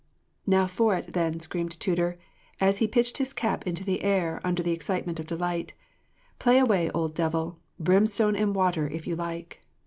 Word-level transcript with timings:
'"Now 0.47 0.65
for 0.65 0.95
it, 0.95 1.13
then," 1.13 1.39
screamed 1.39 1.79
Tudur, 1.79 2.17
as 2.59 2.79
he 2.79 2.87
pitched 2.87 3.19
his 3.19 3.33
cap 3.33 3.67
into 3.67 3.83
the 3.83 4.01
air 4.01 4.41
under 4.43 4.63
the 4.63 4.71
excitement 4.71 5.19
of 5.19 5.27
delight. 5.27 5.75
"Play 6.39 6.57
away, 6.57 6.89
old 6.89 7.13
devil; 7.13 7.59
brimstone 7.79 8.35
and 8.35 8.55
water, 8.55 8.89
if 8.89 9.05
you 9.05 9.15
like!" 9.15 9.61